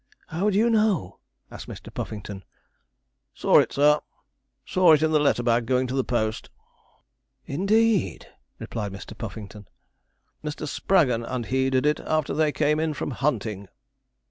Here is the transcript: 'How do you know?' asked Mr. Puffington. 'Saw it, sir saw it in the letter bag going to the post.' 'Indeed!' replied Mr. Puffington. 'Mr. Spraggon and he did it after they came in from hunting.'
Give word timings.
'How 0.29 0.49
do 0.49 0.57
you 0.57 0.67
know?' 0.71 1.19
asked 1.51 1.67
Mr. 1.67 1.93
Puffington. 1.93 2.43
'Saw 3.35 3.59
it, 3.59 3.71
sir 3.73 3.99
saw 4.65 4.93
it 4.93 5.03
in 5.03 5.11
the 5.11 5.19
letter 5.19 5.43
bag 5.43 5.67
going 5.67 5.85
to 5.85 5.93
the 5.93 6.03
post.' 6.03 6.49
'Indeed!' 7.45 8.25
replied 8.57 8.93
Mr. 8.93 9.15
Puffington. 9.15 9.67
'Mr. 10.43 10.67
Spraggon 10.67 11.23
and 11.23 11.45
he 11.45 11.69
did 11.69 11.85
it 11.85 11.99
after 11.99 12.33
they 12.33 12.51
came 12.51 12.79
in 12.79 12.95
from 12.95 13.11
hunting.' 13.11 13.67